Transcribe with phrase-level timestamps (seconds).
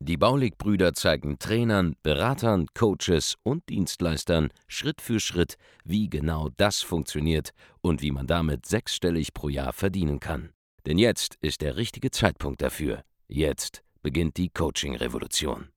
[0.00, 7.50] Die Baulig-Brüder zeigen Trainern, Beratern, Coaches und Dienstleistern Schritt für Schritt, wie genau das funktioniert
[7.80, 10.50] und wie man damit sechsstellig pro Jahr verdienen kann.
[10.86, 13.02] Denn jetzt ist der richtige Zeitpunkt dafür.
[13.28, 15.68] Jetzt beginnt die Coaching-Revolution.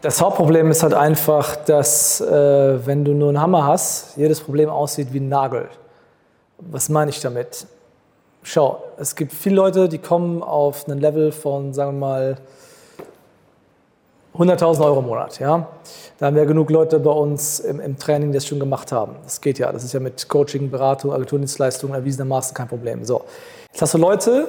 [0.00, 4.68] Das Hauptproblem ist halt einfach, dass äh, wenn du nur einen Hammer hast, jedes Problem
[4.68, 5.68] aussieht wie ein Nagel.
[6.58, 7.66] Was meine ich damit?
[8.42, 12.36] Schau, es gibt viele Leute, die kommen auf ein Level von, sagen wir mal,
[14.38, 15.40] 100.000 Euro im Monat.
[15.40, 15.66] Ja?
[16.18, 19.16] Da haben wir genug Leute bei uns im, im, Training, die das schon gemacht haben.
[19.24, 19.72] Das geht ja.
[19.72, 23.04] Das ist ja mit Coaching, Beratung, Agenturdienstleistungen erwiesenermaßen kein Problem.
[23.04, 23.22] So.
[23.72, 24.46] Jetzt hast du Leute,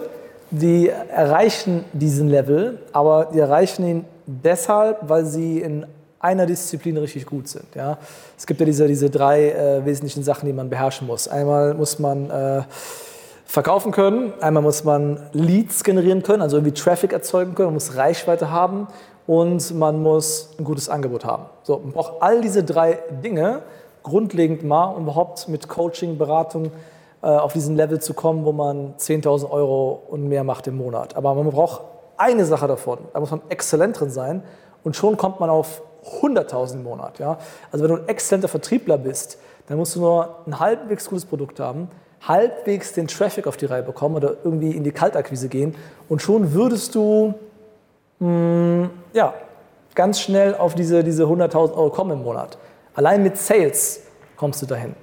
[0.51, 5.87] die erreichen diesen Level, aber die erreichen ihn deshalb, weil sie in
[6.19, 7.73] einer Disziplin richtig gut sind.
[7.75, 7.97] Ja?
[8.37, 11.27] Es gibt ja diese, diese drei äh, wesentlichen Sachen, die man beherrschen muss.
[11.27, 12.61] Einmal muss man äh,
[13.45, 17.95] verkaufen können, einmal muss man Leads generieren können, also irgendwie Traffic erzeugen können, man muss
[17.95, 18.87] Reichweite haben
[19.29, 21.45] und man muss ein gutes Angebot haben.
[21.61, 23.61] So, man braucht all diese drei Dinge
[24.01, 26.71] grundlegend mal, um überhaupt mit Coaching, Beratung
[27.21, 31.15] äh, auf diesen Level zu kommen, wo man 10.000 Euro und mehr macht im Monat.
[31.15, 31.81] Aber man braucht
[32.17, 32.97] eine Sache davon.
[33.13, 34.41] Da muss man exzellent drin sein
[34.83, 35.83] und schon kommt man auf
[36.21, 37.19] 100.000 im Monat.
[37.19, 37.37] Ja?
[37.71, 41.59] Also wenn du ein exzellenter Vertriebler bist, dann musst du nur ein halbwegs gutes Produkt
[41.59, 41.89] haben,
[42.27, 45.75] halbwegs den Traffic auf die Reihe bekommen oder irgendwie in die Kaltakquise gehen
[46.07, 47.35] und schon würdest du
[48.19, 49.33] mh, ja,
[49.95, 52.57] ganz schnell auf diese, diese 100.000 Euro kommen im Monat.
[52.93, 54.01] Allein mit Sales
[54.35, 54.95] kommst du dahin.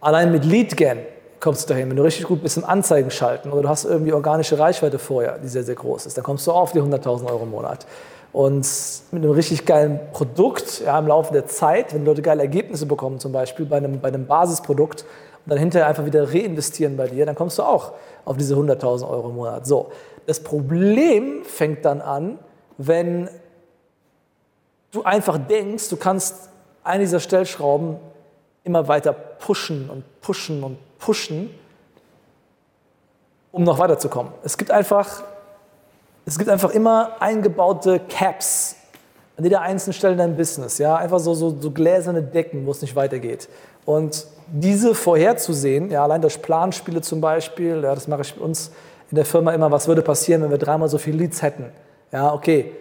[0.00, 0.98] Allein mit Lead Gen
[1.40, 1.88] kommst du dahin.
[1.90, 5.38] Wenn du richtig gut bist im Anzeigen schalten oder du hast irgendwie organische Reichweite vorher,
[5.38, 7.86] die sehr, sehr groß ist, dann kommst du auch auf die 100.000 Euro im Monat.
[8.32, 8.68] Und
[9.12, 13.18] mit einem richtig geilen Produkt ja, im Laufe der Zeit, wenn Leute geile Ergebnisse bekommen,
[13.18, 15.04] zum Beispiel bei einem, bei einem Basisprodukt
[15.46, 17.92] und dann hinterher einfach wieder reinvestieren bei dir, dann kommst du auch
[18.24, 19.64] auf diese 100.000 Euro im Monat.
[19.64, 19.92] So,
[20.26, 22.40] das Problem fängt dann an,
[22.78, 23.28] wenn
[24.90, 26.50] du einfach denkst, du kannst
[26.82, 27.96] eine dieser Stellschrauben
[28.64, 31.50] immer weiter pushen und pushen und pushen,
[33.52, 34.32] um noch weiterzukommen.
[34.42, 35.22] Es gibt einfach,
[36.24, 38.74] es gibt einfach immer eingebaute Caps
[39.36, 40.78] an jeder einzelnen Stelle in deinem Business.
[40.78, 40.96] Ja?
[40.96, 43.48] Einfach so, so, so gläserne Decken, wo es nicht weitergeht.
[43.84, 48.70] Und diese vorherzusehen, ja, allein durch Planspiele zum Beispiel, ja, das mache ich mit uns
[49.10, 51.66] in der Firma immer, was würde passieren, wenn wir dreimal so viele Leads hätten.
[52.12, 52.72] Ja, okay,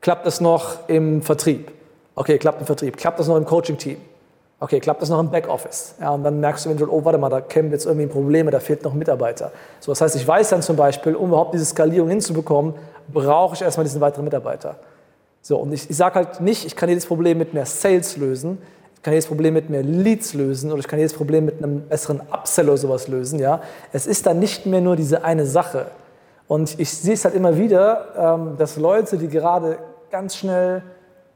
[0.00, 1.70] klappt das noch im Vertrieb?
[2.14, 2.96] Okay, klappt im Vertrieb.
[2.96, 3.96] Klappt das noch im Coaching-Team?
[4.60, 5.96] Okay, klappt das noch im Backoffice?
[6.00, 8.60] Ja, und dann merkst du eventuell, oh, warte mal, da kämen jetzt irgendwie Probleme, da
[8.60, 9.50] fehlt noch ein Mitarbeiter.
[9.80, 12.74] So, das heißt, ich weiß dann zum Beispiel, um überhaupt diese Skalierung hinzubekommen,
[13.12, 14.76] brauche ich erstmal diesen weiteren Mitarbeiter.
[15.42, 18.58] So, und ich, ich sage halt nicht, ich kann jedes Problem mit mehr Sales lösen,
[19.04, 22.22] kann jedes Problem mit mehr Leads lösen oder ich kann jedes Problem mit einem besseren
[22.32, 23.38] Upsell oder sowas lösen.
[23.38, 23.60] Ja?
[23.92, 25.88] Es ist dann nicht mehr nur diese eine Sache.
[26.48, 29.78] Und ich sehe es halt immer wieder, ähm, dass Leute, die gerade
[30.10, 30.82] ganz schnell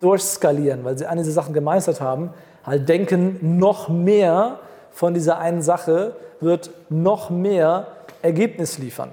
[0.01, 2.31] durchskalieren, weil sie eine dieser Sachen gemeistert haben,
[2.65, 7.89] halt denken, noch mehr von dieser einen Sache wird noch mehr
[8.23, 9.11] Ergebnis liefern.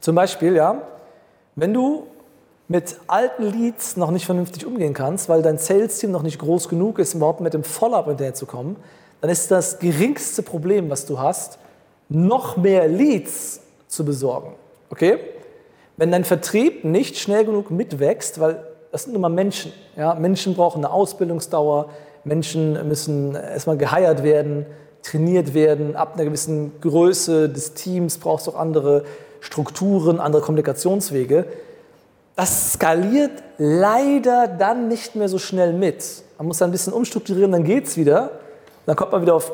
[0.00, 0.82] Zum Beispiel, ja,
[1.54, 2.06] wenn du
[2.68, 6.98] mit alten Leads noch nicht vernünftig umgehen kannst, weil dein Sales-Team noch nicht groß genug
[6.98, 8.76] ist, überhaupt mit dem Follow-up hinterher zu kommen,
[9.20, 11.58] dann ist das geringste Problem, was du hast,
[12.08, 14.54] noch mehr Leads zu besorgen.
[14.90, 15.18] Okay?
[15.96, 19.72] Wenn dein Vertrieb nicht schnell genug mitwächst, weil das sind nun mal Menschen.
[19.96, 20.14] Ja?
[20.14, 21.88] Menschen brauchen eine Ausbildungsdauer,
[22.24, 24.66] Menschen müssen erstmal geheiert werden,
[25.02, 29.04] trainiert werden, ab einer gewissen Größe des Teams brauchst du auch andere
[29.40, 31.46] Strukturen, andere Kommunikationswege
[32.36, 36.04] das skaliert leider dann nicht mehr so schnell mit.
[36.36, 38.30] Man muss da ein bisschen umstrukturieren, dann geht es wieder.
[38.84, 39.50] Dann kommt man wieder auf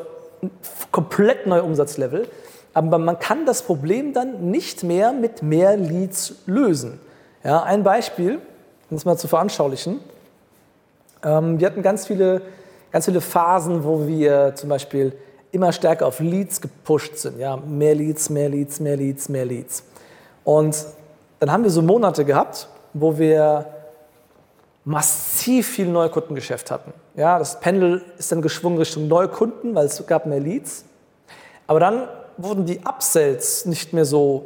[0.91, 2.27] komplett neue Umsatzlevel.
[2.73, 6.99] Aber man kann das Problem dann nicht mehr mit mehr Leads lösen.
[7.43, 8.35] Ja, ein Beispiel,
[8.89, 9.99] um das mal zu veranschaulichen.
[11.23, 12.41] Ähm, wir hatten ganz viele,
[12.91, 15.13] ganz viele Phasen, wo wir zum Beispiel
[15.51, 17.39] immer stärker auf Leads gepusht sind.
[17.39, 19.83] Ja, mehr Leads, mehr Leads, mehr Leads, mehr Leads.
[20.43, 20.85] Und
[21.39, 23.65] dann haben wir so Monate gehabt, wo wir
[24.85, 26.93] massiv viel Neukundengeschäft hatten.
[27.15, 30.85] Ja, das Pendel ist dann geschwungen Richtung Neukunden, weil es gab mehr Leads.
[31.67, 32.07] Aber dann
[32.37, 34.45] wurden die Upsells nicht mehr so,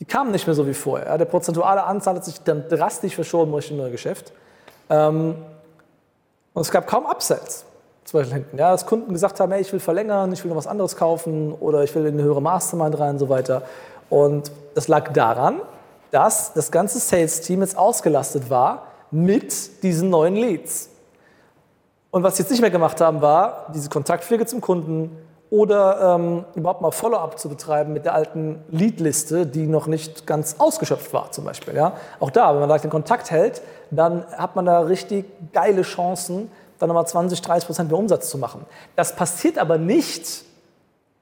[0.00, 1.08] die kamen nicht mehr so wie vorher.
[1.08, 4.32] Ja, der prozentuale Anzahl hat sich dann drastisch verschoben Richtung Neugeschäft.
[4.88, 5.36] Ähm,
[6.52, 7.64] und es gab kaum Upsells.
[8.04, 8.58] zum Beispiel hinten.
[8.58, 11.52] Ja, dass Kunden gesagt haben, hey, ich will verlängern, ich will noch was anderes kaufen
[11.52, 13.62] oder ich will in eine höhere Mastermind rein und so weiter.
[14.08, 15.60] Und das lag daran,
[16.14, 20.88] dass das ganze Sales-Team jetzt ausgelastet war mit diesen neuen Leads.
[22.12, 25.10] Und was sie jetzt nicht mehr gemacht haben, war diese Kontaktpflege zum Kunden
[25.50, 30.54] oder ähm, überhaupt mal Follow-up zu betreiben mit der alten Lead-Liste, die noch nicht ganz
[30.58, 31.74] ausgeschöpft war zum Beispiel.
[31.74, 31.94] Ja?
[32.20, 36.48] Auch da, wenn man da den Kontakt hält, dann hat man da richtig geile Chancen,
[36.78, 38.64] dann nochmal 20, 30 Prozent mehr Umsatz zu machen.
[38.94, 40.44] Das passiert aber nicht,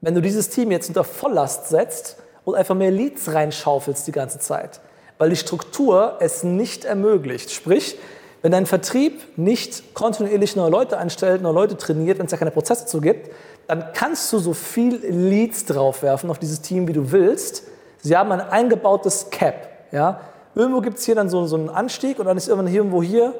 [0.01, 4.39] wenn du dieses Team jetzt unter Volllast setzt und einfach mehr Leads reinschaufelst die ganze
[4.39, 4.81] Zeit,
[5.17, 7.51] weil die Struktur es nicht ermöglicht.
[7.51, 7.97] Sprich,
[8.41, 12.51] wenn dein Vertrieb nicht kontinuierlich neue Leute einstellt, neue Leute trainiert, wenn es ja keine
[12.51, 13.31] Prozesse zu gibt,
[13.67, 17.63] dann kannst du so viel Leads draufwerfen auf dieses Team, wie du willst.
[18.01, 19.69] Sie haben ein eingebautes Cap.
[19.93, 20.19] Ja?
[20.55, 23.33] Irgendwo gibt es hier dann so, so einen Anstieg und dann ist irgendwann irgendwo hier,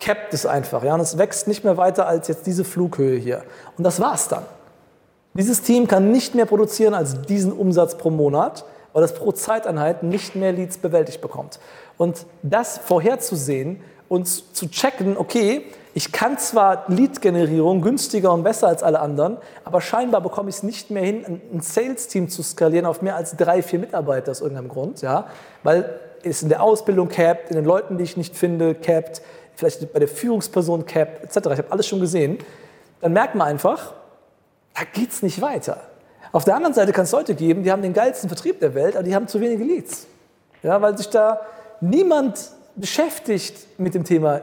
[0.00, 0.82] capped es einfach.
[0.82, 0.94] Ja?
[0.94, 3.44] Und es wächst nicht mehr weiter als jetzt diese Flughöhe hier.
[3.76, 4.42] Und das war's dann.
[5.34, 10.02] Dieses Team kann nicht mehr produzieren als diesen Umsatz pro Monat, weil es pro Zeiteinheit
[10.02, 11.60] nicht mehr Leads bewältigt bekommt.
[11.96, 18.82] Und das vorherzusehen und zu checken, okay, ich kann zwar Lead-Generierung günstiger und besser als
[18.82, 23.02] alle anderen, aber scheinbar bekomme ich es nicht mehr hin, ein Sales-Team zu skalieren auf
[23.02, 25.26] mehr als drei, vier Mitarbeiter aus irgendeinem Grund, ja,
[25.62, 29.22] weil es in der Ausbildung capped, in den Leuten, die ich nicht finde, capped,
[29.54, 31.36] vielleicht bei der Führungsperson capped, etc.
[31.52, 32.38] Ich habe alles schon gesehen.
[33.00, 33.94] Dann merkt man einfach,
[34.78, 35.78] da geht es nicht weiter.
[36.30, 38.96] Auf der anderen Seite kann es Leute geben, die haben den geilsten Vertrieb der Welt,
[38.96, 40.06] aber die haben zu wenige Leads.
[40.62, 41.40] Ja, weil sich da
[41.80, 44.40] niemand beschäftigt mit dem Thema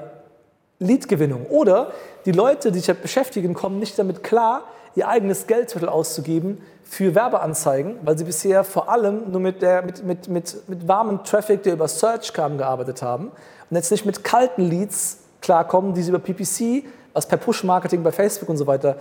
[0.79, 1.45] Leadgewinnung.
[1.47, 1.91] Oder
[2.25, 4.63] die Leute, die sich damit beschäftigen, kommen nicht damit klar,
[4.95, 10.03] ihr eigenes Geldmittel auszugeben für Werbeanzeigen, weil sie bisher vor allem nur mit, der, mit,
[10.03, 13.31] mit, mit, mit warmem Traffic, der über Search kam, gearbeitet haben
[13.69, 18.11] und jetzt nicht mit kalten Leads klarkommen, die sie über PPC, was per Push-Marketing bei
[18.11, 18.97] Facebook und so weiter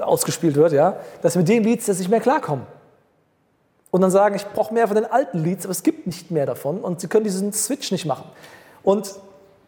[0.00, 2.66] ausgespielt wird, ja, dass mit den Leads jetzt nicht mehr klarkommen.
[3.90, 6.46] Und dann sagen, ich brauche mehr von den alten Leads, aber es gibt nicht mehr
[6.46, 8.24] davon und sie können diesen Switch nicht machen.
[8.82, 9.14] Und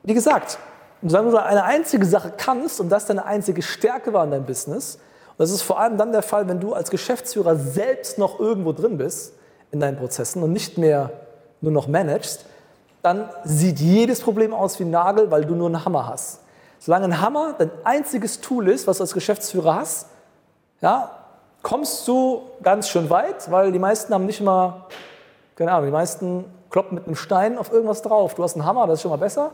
[0.03, 0.59] wie gesagt,
[1.03, 4.97] solange du eine einzige Sache kannst und das deine einzige Stärke war in deinem Business,
[4.97, 8.73] und das ist vor allem dann der Fall, wenn du als Geschäftsführer selbst noch irgendwo
[8.73, 9.35] drin bist
[9.71, 11.11] in deinen Prozessen und nicht mehr
[11.61, 12.47] nur noch managst,
[13.03, 16.41] dann sieht jedes Problem aus wie ein Nagel, weil du nur einen Hammer hast.
[16.81, 20.09] Solange ein Hammer dein einziges Tool ist, was du als Geschäftsführer hast,
[20.81, 21.11] ja,
[21.63, 24.87] kommst du ganz schön weit, weil die meisten haben nicht mal,
[25.57, 28.35] keine Ahnung, die meisten kloppen mit einem Stein auf irgendwas drauf.
[28.35, 29.51] Du hast einen Hammer, das ist schon mal besser.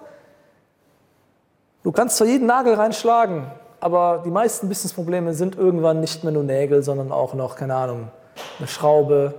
[1.82, 3.46] Du kannst zwar jeden Nagel reinschlagen,
[3.80, 8.08] aber die meisten Businessprobleme sind irgendwann nicht mehr nur Nägel, sondern auch noch, keine Ahnung,
[8.58, 9.34] eine Schraube,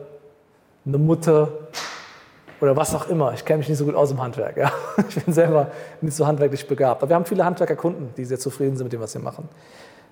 [0.86, 1.50] eine Mutter
[2.60, 3.34] oder was auch immer.
[3.34, 4.58] Ich kenne mich nicht so gut aus im Handwerk.
[4.58, 4.72] Ja.
[5.10, 5.68] Ich bin selber
[6.02, 7.02] nicht so handwerklich begabt.
[7.02, 9.50] Aber wir haben viele Handwerkerkunden, die sehr zufrieden sind mit dem, was wir machen.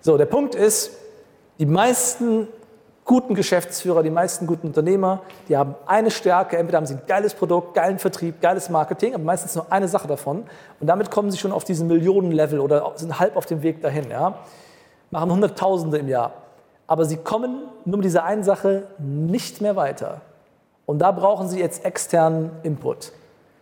[0.01, 0.91] So, der Punkt ist,
[1.59, 2.47] die meisten
[3.05, 6.57] guten Geschäftsführer, die meisten guten Unternehmer, die haben eine Stärke.
[6.57, 10.07] Entweder haben sie ein geiles Produkt, geilen Vertrieb, geiles Marketing, aber meistens nur eine Sache
[10.07, 10.43] davon.
[10.79, 14.09] Und damit kommen sie schon auf diesen Millionenlevel oder sind halb auf dem Weg dahin.
[14.09, 14.35] Ja?
[15.09, 16.31] Machen Hunderttausende im Jahr.
[16.87, 20.21] Aber sie kommen nur mit dieser einen Sache nicht mehr weiter.
[20.85, 23.11] Und da brauchen sie jetzt externen Input.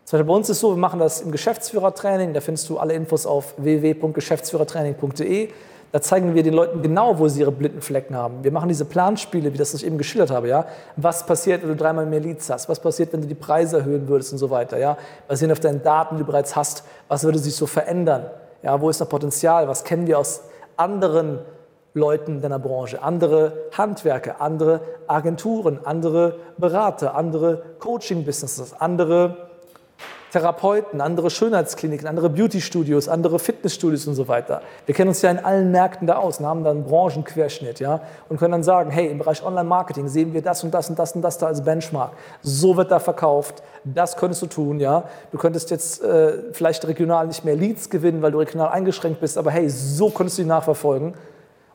[0.06, 2.34] Zum Beispiel bei uns ist es so, wir machen das im Geschäftsführertraining.
[2.34, 5.50] Da findest du alle Infos auf www.geschäftsführertraining.de.
[5.92, 8.44] Da zeigen wir den Leuten genau, wo sie ihre blinden Flecken haben.
[8.44, 10.48] Wir machen diese Planspiele, wie das ich eben geschildert habe.
[10.48, 10.66] Ja?
[10.96, 12.70] Was passiert, wenn du dreimal mehr Leads hast?
[12.70, 14.78] Was passiert, wenn du die Preise erhöhen würdest und so weiter?
[14.78, 14.98] Ja?
[15.28, 18.28] Basierend auf deinen Daten, die du bereits hast, was würde sich so verändern?
[18.62, 19.68] Ja, wo ist noch Potenzial?
[19.68, 20.44] Was kennen wir aus
[20.78, 21.40] anderen
[21.96, 23.02] Leuten deiner Branche?
[23.02, 29.49] Andere Handwerker, andere Agenturen, andere Berater, andere Coaching-Businesses, andere
[30.32, 34.62] Therapeuten, andere Schönheitskliniken, andere Beauty-Studios, andere Fitnessstudios und so weiter.
[34.86, 38.02] Wir kennen uns ja in allen Märkten da aus und haben dann einen Branchenquerschnitt ja,
[38.30, 41.14] und können dann sagen, hey, im Bereich Online-Marketing sehen wir das und das und das
[41.14, 42.12] und das da als Benchmark.
[42.42, 44.80] So wird da verkauft, das könntest du tun.
[44.80, 45.06] Ja.
[45.32, 49.38] Du könntest jetzt äh, vielleicht regional nicht mehr Leads gewinnen, weil du regional eingeschränkt bist,
[49.38, 51.16] aber hey, so könntest du die nachverfolgen.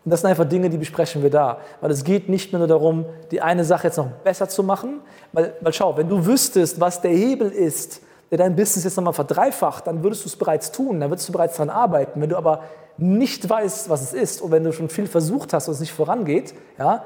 [0.04, 1.58] Und das sind einfach Dinge, die besprechen wir da.
[1.80, 5.00] Weil es geht nicht mehr nur darum, die eine Sache jetzt noch besser zu machen.
[5.32, 8.02] Weil, weil schau, wenn du wüsstest, was der Hebel ist,
[8.36, 11.32] der dein Business jetzt nochmal verdreifacht, dann würdest du es bereits tun, dann würdest du
[11.32, 12.20] bereits daran arbeiten.
[12.20, 12.62] Wenn du aber
[12.96, 15.92] nicht weißt, was es ist und wenn du schon viel versucht hast und es nicht
[15.92, 17.04] vorangeht, ja,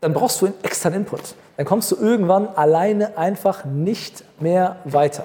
[0.00, 1.34] dann brauchst du einen externen Input.
[1.56, 5.24] Dann kommst du irgendwann alleine einfach nicht mehr weiter.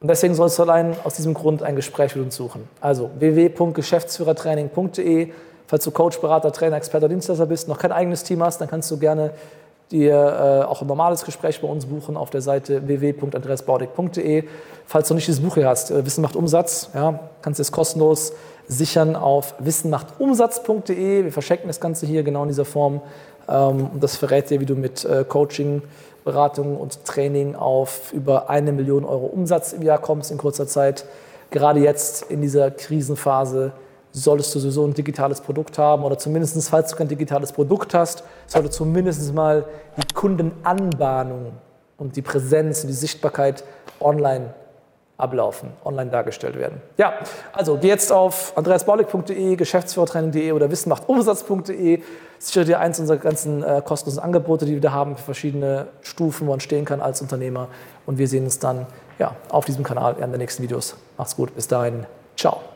[0.00, 2.68] Und deswegen sollst du allein aus diesem Grund ein Gespräch mit uns suchen.
[2.80, 5.32] Also www.geschäftsführertraining.de.
[5.66, 8.68] Falls du Coach, Berater, Trainer, Experte oder Dienstleister bist, noch kein eigenes Team hast, dann
[8.68, 9.32] kannst du gerne
[9.90, 14.44] dir äh, auch ein normales Gespräch bei uns buchen auf der Seite www.andreasbaudig.de.
[14.84, 17.72] Falls du nicht dieses Buch hier hast, äh, Wissen macht Umsatz, ja, kannst du es
[17.72, 18.32] kostenlos
[18.68, 21.24] sichern auf wissenmachtumsatz.de.
[21.24, 23.00] Wir verschenken das Ganze hier genau in dieser Form.
[23.48, 25.82] Ähm, und das verrät dir, wie du mit äh, Coaching,
[26.24, 31.04] Beratung und Training auf über eine Million Euro Umsatz im Jahr kommst in kurzer Zeit.
[31.50, 33.72] Gerade jetzt in dieser Krisenphase
[34.20, 38.24] solltest du sowieso ein digitales Produkt haben oder zumindest, falls du kein digitales Produkt hast,
[38.46, 39.64] sollte zumindest mal
[39.96, 41.52] die Kundenanbahnung
[41.98, 43.64] und die Präsenz und die Sichtbarkeit
[44.00, 44.54] online
[45.18, 46.80] ablaufen, online dargestellt werden.
[46.98, 47.14] Ja,
[47.52, 52.02] also geh jetzt auf andreasbaulig.de, geschäftsführertraining.de oder wissenmachtumsatz.de,
[52.38, 56.46] sichere dir eins unserer ganzen äh, kostenlosen Angebote, die wir da haben für verschiedene Stufen,
[56.46, 57.68] wo man stehen kann als Unternehmer.
[58.04, 58.86] Und wir sehen uns dann
[59.18, 60.96] ja, auf diesem Kanal in den nächsten Videos.
[61.16, 62.04] Macht's gut, bis dahin,
[62.36, 62.75] ciao.